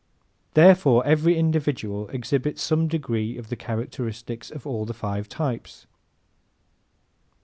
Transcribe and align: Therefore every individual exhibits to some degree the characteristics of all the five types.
Therefore 0.55 1.05
every 1.05 1.37
individual 1.37 2.07
exhibits 2.09 2.59
to 2.63 2.65
some 2.65 2.87
degree 2.87 3.39
the 3.39 3.55
characteristics 3.55 4.49
of 4.49 4.65
all 4.65 4.83
the 4.83 4.95
five 4.95 5.29
types. 5.29 5.85